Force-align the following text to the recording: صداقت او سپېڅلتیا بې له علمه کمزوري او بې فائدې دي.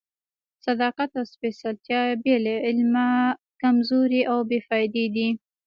صداقت 0.65 1.09
او 1.19 1.25
سپېڅلتیا 1.33 2.01
بې 2.23 2.35
له 2.45 2.53
علمه 2.65 3.07
کمزوري 3.61 4.21
او 4.31 4.37
بې 4.49 4.59
فائدې 4.67 5.05
دي. 5.15 5.27